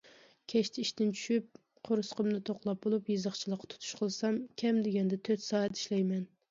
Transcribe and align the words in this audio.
كەچتە 0.53 0.79
ئىشتىن 0.85 1.11
چۈشۈپ، 1.19 1.59
قورسىقىمنى 1.89 2.39
توقلاپ 2.51 2.81
بولۇپ 2.87 3.13
يېزىقچىلىققا 3.15 3.73
تۇتۇش 3.75 3.95
قىلسام، 4.01 4.45
كەم 4.65 4.85
دېگەندە 4.89 5.25
تۆت 5.29 5.51
سائەت 5.53 5.81
ئىشلەيمەن. 5.83 6.29